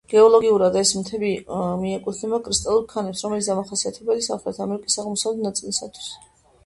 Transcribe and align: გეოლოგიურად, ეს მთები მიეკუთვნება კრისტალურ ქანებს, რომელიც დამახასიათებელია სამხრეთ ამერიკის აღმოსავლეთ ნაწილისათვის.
გეოლოგიურად, 0.11 0.75
ეს 0.79 0.93
მთები 1.01 1.29
მიეკუთვნება 1.81 2.39
კრისტალურ 2.49 2.87
ქანებს, 2.95 3.23
რომელიც 3.27 3.51
დამახასიათებელია 3.53 4.29
სამხრეთ 4.31 4.61
ამერიკის 4.67 5.01
აღმოსავლეთ 5.05 5.49
ნაწილისათვის. 5.51 6.09